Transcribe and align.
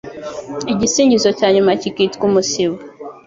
Igisingizo 0.71 1.29
cya 1.37 1.47
nyuma 1.55 1.71
kikitwa 1.81 2.23
umusibo 2.29 2.75